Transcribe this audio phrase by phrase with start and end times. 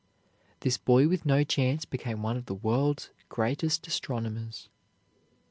[0.61, 4.67] This boy with no chance became one of the world's greatest astronomers.